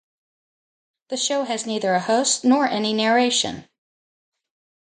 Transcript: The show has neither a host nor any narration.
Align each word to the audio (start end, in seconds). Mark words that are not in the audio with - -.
The 1.09 1.17
show 1.17 1.43
has 1.43 1.67
neither 1.67 1.93
a 1.93 1.99
host 1.99 2.43
nor 2.43 2.65
any 2.67 2.91
narration. 2.91 3.67